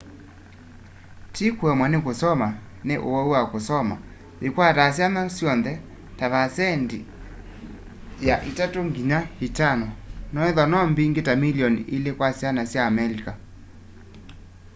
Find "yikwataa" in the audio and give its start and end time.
4.41-4.93